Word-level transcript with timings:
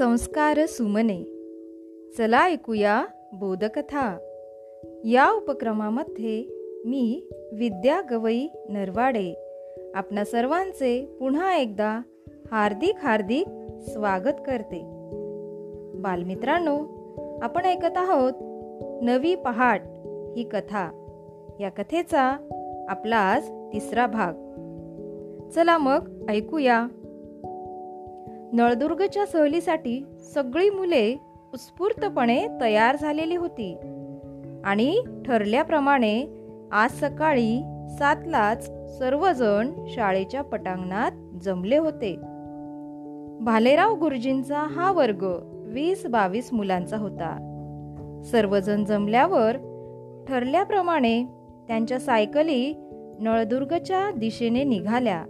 संस्कार 0.00 0.66
सुमने. 0.66 1.24
चला 2.18 2.48
ऐकूया 2.48 3.04
बोधकथा. 3.32 4.18
या 5.04 5.30
उपक्रमामध्ये 5.30 6.44
मी 6.84 7.28
विद्या 7.52 8.02
गवई 8.10 8.48
नरवाडे 8.68 9.34
आपणा 9.94 10.24
सर्वांचे 10.24 11.16
पुन्हा 11.20 11.56
एकदा 11.56 12.00
हार्दिक 12.50 12.96
हार्दिक 13.02 13.46
स्वागत 13.90 14.40
करते. 14.46 14.80
बालमित्रांनो 15.94 16.78
आपण 17.42 17.64
ऐकत 17.64 17.96
आहोत 17.96 18.32
नवी 19.02 19.34
पहाट 19.34 19.82
ही 20.36 20.42
कथा. 20.42 20.90
या 21.60 21.68
कथेचा 21.68 22.36
आपला 22.88 23.16
आज 23.16 23.50
तिसरा 23.72 24.06
भाग. 24.06 24.32
चला 25.54 25.78
मग 25.78 26.26
ऐकूया 26.28 26.86
नळदुर्गच्या 28.52 29.26
सहलीसाठी 29.26 30.04
सगळी 30.34 30.70
मुले 30.70 31.16
उत्स्फूर्तपणे 31.52 32.46
तयार 32.60 32.96
झालेली 33.00 33.36
होती. 33.36 33.76
आणि 34.64 35.02
ठरल्याप्रमाणे 35.26 36.26
आज 36.72 36.90
सकाळी 36.90 37.62
सातलाच 37.98 38.66
सर्वजण 38.98 39.70
शाळेच्या 39.88 40.42
पटांगणात 40.42 41.12
जमले 41.42 41.76
होते. 41.76 42.16
भालेराव 43.40 43.94
गुरुजींचा 43.94 44.58
हा 44.58 44.92
वर्ग 44.92 45.26
वीस 45.66 46.06
बावीस 46.06 46.52
मुलांचा 46.52 46.96
होता. 46.96 47.46
सर्वजण 48.24 48.84
जमल्यावर 48.84 49.56
ठरल्याप्रमाणे 50.28 51.24
त्यांच्या 51.68 52.00
सायकली 52.00 52.74
नळदुर्गच्या 53.20 54.10
दिशेने 54.10 54.64
निघाल्या. 54.64 55.24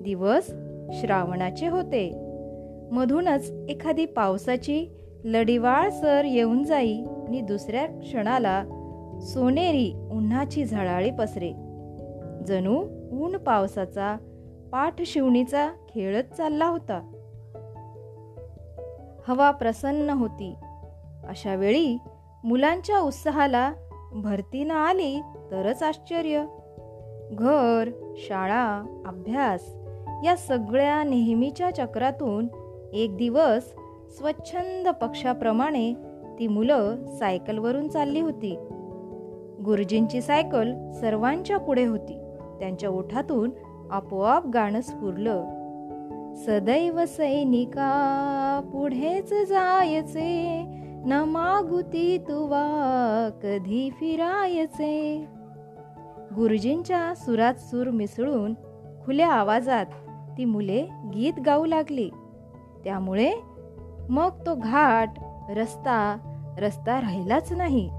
दिवस 0.00 0.46
श्रावणाचे 0.92 1.68
होते. 1.68 2.25
मधूनच 2.92 3.50
एखादी 3.68 4.06
पावसाची 4.06 4.86
लढीवाळ 5.24 5.90
सर 5.90 6.24
येऊन 6.24 6.64
जाई 6.64 7.02
आणि 7.28 7.40
दुसऱ्या 7.40 7.86
क्षणाला 7.86 8.64
सोनेरी 9.20 10.08
उन्हाची 10.12 10.64
झळाळी 10.64 11.10
पसरे. 11.10 11.52
जणू 12.46 12.76
ऊन 13.12 13.36
पावसाचा 13.36 14.16
पाठ 14.72 15.02
शिवणीचा 15.02 15.70
खेळच 15.88 16.32
चालला 16.32 16.66
होता. 16.66 17.12
हवा 19.28 19.50
प्रसन्न 19.50 20.10
होती. 20.10 20.54
अशा 21.28 21.54
वेळी 21.54 21.98
मुलांच्या 22.44 22.98
उत्साहाला 22.98 23.72
भरती 24.12 24.64
न 24.64 24.70
आली 24.70 25.20
तरच 25.50 25.82
आश्चर्य. 25.82 26.44
घर 27.32 27.90
शाळा 28.16 29.02
अभ्यास 29.06 29.76
या 30.24 30.36
सगळ्या 30.36 31.04
नेहमीच्या 31.04 31.70
चक्रातून 31.70 32.48
एक 32.92 33.16
दिवस 33.16 33.74
स्वच्छंद 34.18 34.88
पक्षाप्रमाणे 34.88 35.94
ती 36.38 36.46
मुलं 36.46 36.96
सायकलवरून 37.18 37.88
चालली 37.88 38.20
होती. 38.20 38.56
गुरुजींची 39.64 40.20
सायकल 40.20 40.90
सर्वांच्या 40.90 41.58
पुढे 41.58 41.84
होती. 41.84 42.18
त्यांच्या 42.60 42.90
ओठातून 42.90 43.50
आपोआप 43.90 44.46
गाणं 44.46 44.80
स्फुरलं. 44.80 45.44
सदैव 46.34 47.04
सैनिका 47.06 48.60
पुढेच 48.72 49.48
जायचे. 49.48 50.62
न 51.06 51.24
मागुती 51.26 52.18
तुवा 52.18 53.30
कधी 53.42 53.90
फिरायचे. 53.90 55.26
गुरुजींच्या 56.36 57.14
सुरात 57.14 57.54
सूर 57.54 57.90
मिसळून 57.90 58.54
खुल्या 59.04 59.28
आवाजात 59.28 59.86
ती 60.38 60.44
मुले 60.44 60.82
गीत 61.14 61.40
गाऊ 61.46 61.64
लागली. 61.64 62.10
त्यामुळे 62.86 63.32
मग 64.08 64.30
तो 64.46 64.54
घाट 64.54 65.10
रस्ता 65.48 66.18
रस्ता 66.58 67.00
राहिलाच 67.00 67.52
नाही. 67.52 67.90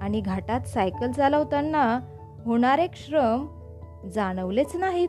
आणि 0.00 0.20
घाटात 0.20 0.60
सायकल 0.60 1.10
चालवताना 1.10 2.00
होणारे 2.44 2.86
श्रम 2.92 3.46
जाणवलेच 4.14 4.76
नाहीत. 4.76 5.08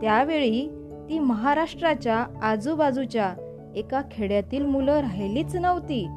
त्यावेळी 0.00 0.68
ती 1.08 1.18
महाराष्ट्राच्या 1.18 2.26
आजूबाजूच्या 2.42 3.34
एका 3.76 4.00
खेड्यातील 4.10 4.66
मुलं 4.66 5.00
राहिलीच 5.00 5.56
नव्हती. 5.56 6.08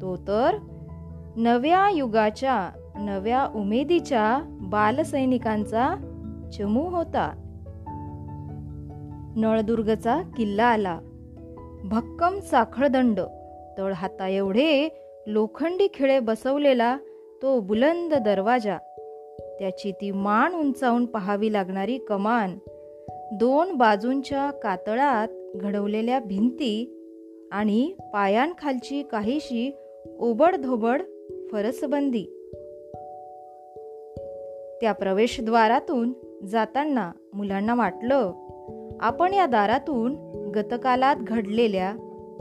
तो 0.00 0.16
तर 0.16 0.56
नव्या 1.36 1.90
युगाच्या 1.90 2.70
नव्या 2.94 3.48
उमेदीच्या 3.54 4.56
बालसैनिकांचा 4.60 5.94
चमू 6.58 6.82
होता. 6.82 7.30
नळदुर्गचा 9.36 10.22
किल्ला 10.36 10.64
आला. 10.64 10.98
भक्कम 11.84 12.38
साखळदंड. 12.38 13.20
तळहाता 13.78 14.28
एवढे 14.28 14.88
लोखंडी 15.26 15.88
खिळे 15.94 16.20
बसवलेला 16.20 16.96
तो 17.42 17.60
बुलंद 17.60 18.14
दरवाजा. 18.14 18.76
त्याची 19.58 19.92
ती 19.92 20.10
मान 20.10 20.54
उंचावून 20.54 21.06
पहावी 21.06 21.52
लागणारी 21.52 21.98
कमान. 21.98 22.58
दोन 23.32 23.74
बाजूंच्या 23.74 24.50
कातळात 24.50 25.28
घडवलेल्या 25.54 26.20
भिंती 26.20 26.94
आणि 27.52 27.94
पायांखालची 28.12 29.02
काहीशी 29.02 29.76
ओबडधोबड 30.18 31.02
फरसबंदी. 31.52 32.22
त्या 34.80 34.92
प्रवेशद्वारातून 34.92 36.12
जाताना 36.46 37.12
मुलांना 37.32 37.74
वाटलं 37.74 38.32
आपण 39.00 39.34
या 39.34 39.46
दारातून 39.46 40.28
गतकालात 40.54 41.16
घडलेल्या 41.16 41.94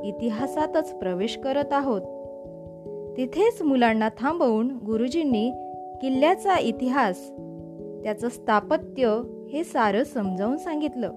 इतिहासातच 0.04 1.00
प्रवेश 1.00 1.38
करत 1.38 1.74
आहोत. 1.74 2.02
तिथेच 3.18 3.62
मुलांना 3.62 4.10
थांबवून 4.10 4.78
गुरुजींनी 4.86 5.52
किल्ल्याचा 6.02 6.60
इतिहास 6.60 7.30
त्याचं 8.04 8.30
स्थापत्य 8.30 9.22
हे 9.50 9.64
सारं 9.64 10.04
समजावून 10.04 10.58
सांगितलं. 10.58 11.12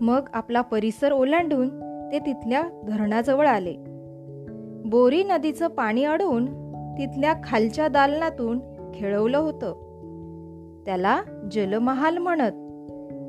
मग 0.00 0.28
आपला 0.32 0.60
परिसर 0.60 1.12
ओलांडून 1.12 1.68
ते 2.12 2.18
तिथल्या 2.18 2.62
धरणाजवळ 2.88 3.46
आले. 3.46 3.74
बोरी 4.84 5.22
नदीचं 5.22 5.68
पाणी 5.68 6.04
अडवून 6.04 6.46
तिथल्या 6.98 7.34
खालच्या 7.44 7.88
दालनातून 7.88 8.58
खेळवलं 8.94 9.38
होतं. 9.38 9.72
त्याला 10.86 11.22
जलमहाल 11.52 12.18
म्हणत 12.18 12.67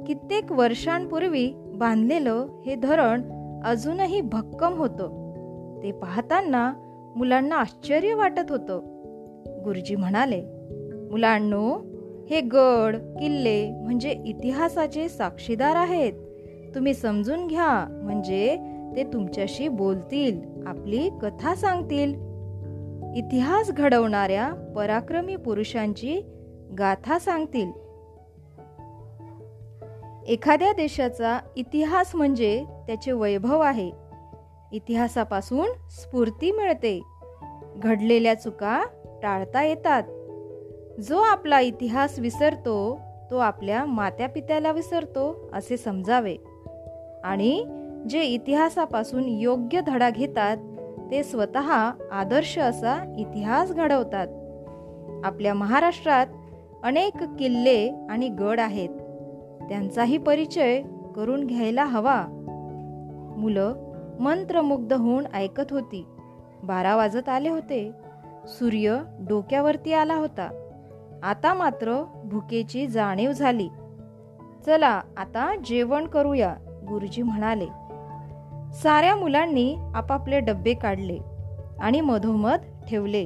कित्येक 0.09 0.51
वर्षांपूर्वी 0.51 1.53
बांधलेलं 1.55 2.47
हे 2.65 2.75
धरण 2.75 3.21
अजूनही 3.65 4.21
भक्कम 4.21 4.73
होतं. 4.73 5.03
ते 5.83 5.91
पाहताना 5.91 6.73
मुलांना 7.15 7.55
आश्चर्य 7.55 8.13
वाटत 8.13 8.51
होतं. 8.51 8.79
गुरुजी 9.65 9.95
म्हणाले 9.95 10.41
मुलांनो 11.11 11.79
हे 12.29 12.41
गड 12.41 12.95
किल्ले 12.95 13.71
म्हणजे 13.71 14.11
इतिहासाचे 14.25 15.09
साक्षीदार 15.09 15.75
आहेत. 15.75 16.13
तुम्ही 16.75 16.93
समजून 16.93 17.47
घ्या 17.47 18.01
म्हणजे 18.03 18.57
ते 18.95 19.03
तुमच्याशी 19.03 19.67
बोलतील 19.67 20.41
आपली 20.67 21.09
कथा 21.21 21.55
सांगतील. 21.55 22.13
इतिहास 23.15 23.71
घडवणाऱ्या 23.71 24.73
पराक्रमी 24.75 25.35
पुरुषांची 25.35 26.21
गाथा 26.79 27.19
सांगतील. 27.19 27.71
एखाद्या 30.27 30.73
देशाचा 30.73 31.39
इतिहास 31.55 32.15
म्हणजे 32.15 32.65
त्याचे 32.87 33.11
वैभव 33.11 33.59
आहे. 33.59 33.91
इतिहासापासून 34.71 35.67
स्फूर्ती 35.89 36.51
मिळते. 36.51 37.01
घडलेल्या 37.75 38.33
चुका 38.33 38.83
टाळता 39.23 39.63
येतात. 39.63 40.03
जो 41.01 41.17
आपला 41.17 41.59
इतिहास 41.59 42.19
विसरतो 42.19 42.99
तो 43.31 43.37
आपल्या 43.37 43.85
मात्यापित्याला 43.85 44.71
विसरतो 44.71 45.49
असे 45.53 45.77
समजावे. 45.77 46.35
आणि 47.23 47.65
जे 48.09 48.23
इतिहासापासून 48.23 49.23
योग्य 49.27 49.81
धडा 49.87 50.09
घेतात 50.09 50.57
ते 51.11 51.23
स्वतः 51.23 51.91
आदर्श 52.11 52.59
असा 52.59 53.15
इतिहास 53.19 53.71
घडवतात. 53.71 54.27
आपल्या 55.25 55.53
महाराष्ट्रात 55.53 56.27
अनेक 56.83 57.23
किल्ले 57.23 58.07
आणि 58.09 58.29
गड 58.29 58.59
आहेत. 58.59 58.89
त्यांचाही 59.67 60.17
परिचय 60.17 60.81
करून 61.15 61.47
घ्यायला 61.47 61.85
हवा. 61.85 62.25
मुलं 63.37 63.73
मंत्रमुग्ध 64.19 64.93
होऊन 64.93 65.25
ऐकत 65.33 65.71
होती. 65.71 66.05
बारा 66.63 66.95
वाजत 66.95 67.29
आले 67.29 67.49
होते. 67.49 67.91
सूर्य 68.47 68.97
डोक्यावरती 69.19 69.93
आला 69.93 70.15
होता. 70.15 70.65
आता 71.23 71.53
मात्र 71.53 72.03
भुकेची 72.25 72.87
जाणीव 72.87 73.31
झाली. 73.31 73.69
चला 74.65 75.01
आता 75.17 75.55
जेवण 75.65 76.07
करूया 76.07 76.55
गुरुजी 76.89 77.21
म्हणाले. 77.21 77.65
साऱ्या 78.73 79.15
मुलांनी 79.15 79.75
आपापले 79.95 80.39
डब्बे 80.39 80.73
काढले 80.73 81.19
आणि 81.79 82.01
मधोमध 82.01 82.59
ठेवले. 82.89 83.25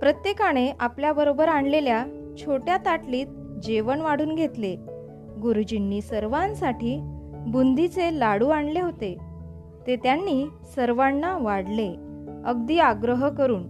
प्रत्येकाने 0.00 0.72
आपल्याबरोबर 0.80 1.48
आणलेल्या 1.48 2.04
छोट्या 2.38 2.76
ताटलीत 2.76 3.26
जेवण 3.64 4.00
वाढून 4.00 4.34
घेतले. 4.34 4.76
गुरुजींनी 5.42 6.02
सर्वांसाठी 6.02 7.00
बुंदीचे 7.46 8.18
लाडू 8.18 8.48
आणले 8.48 8.80
होते. 8.80 9.18
ते 9.86 9.96
त्यांनी 9.96 10.46
सर्वांना 10.74 11.38
वाढले 11.38 11.88
अगदी 12.44 12.78
आग्रह 12.78 13.28
करून. 13.28 13.62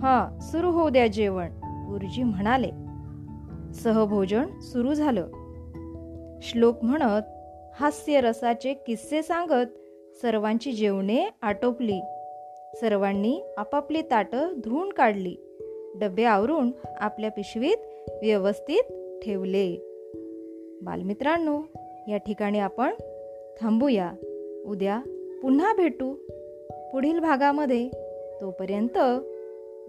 हां 0.00 0.40
सुरू 0.40 0.70
होऊ 0.70 0.88
द्या 0.88 1.06
जेवण 1.06 1.48
गुरुजी 1.62 2.22
म्हणाले. 2.22 2.70
सहभोजन 3.72 4.58
सुरू 4.60 4.94
झालं. 4.94 5.26
श्लोक 6.42 6.84
म्हणत 6.84 7.22
हास्य 7.80 8.20
रसाचे 8.20 8.72
किस्से 8.72 9.22
सांगत 9.22 9.66
सर्वांची 10.22 10.72
जेवणे 10.72 11.26
आटोपली. 11.42 12.00
सर्वांनी 12.74 13.42
आपापली 13.58 14.02
ताटं 14.02 14.48
धुवून 14.64 14.92
काढली. 14.92 15.36
डबे 16.00 16.24
आवरून 16.24 16.70
आपल्या 17.00 17.30
पिशवीत 17.30 17.76
व्यवस्थित 18.22 18.82
ठेवले. 19.22 19.76
बालमित्रांनो 20.82 21.60
या 22.08 22.16
ठिकाणी 22.16 22.58
आपण 22.58 22.94
थांबूया. 23.60 24.12
उद्या 24.66 25.00
पुन्हा 25.42 25.72
भेटू. 25.72 26.14
पुढील 26.92 27.18
भागामध्ये 27.18 27.88
तोपर्यंत 28.40 28.98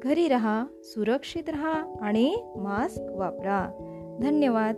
घरी 0.03 0.27
रहा 0.27 0.65
सुरक्षित 0.83 1.49
रहा 1.49 1.83
आणि 2.01 2.35
मास्क 2.55 3.01
वापरा. 3.11 3.69
धन्यवाद. 4.21 4.75